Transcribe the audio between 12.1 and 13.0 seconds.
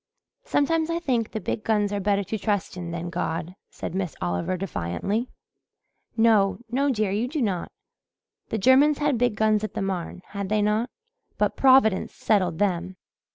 settled them.